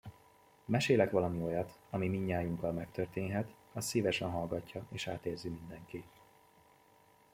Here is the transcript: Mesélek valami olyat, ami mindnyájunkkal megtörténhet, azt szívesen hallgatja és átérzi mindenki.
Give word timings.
Mesélek 0.65 1.11
valami 1.11 1.41
olyat, 1.41 1.79
ami 1.89 2.07
mindnyájunkkal 2.07 2.71
megtörténhet, 2.71 3.53
azt 3.73 3.87
szívesen 3.87 4.29
hallgatja 4.29 4.85
és 4.91 5.07
átérzi 5.07 5.49
mindenki. 5.49 6.05